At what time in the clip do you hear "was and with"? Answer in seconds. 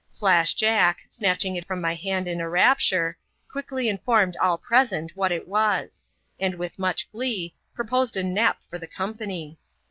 5.47-6.79